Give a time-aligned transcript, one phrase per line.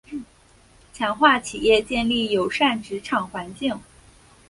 [0.91, 3.79] 强化企业建立友善职场环境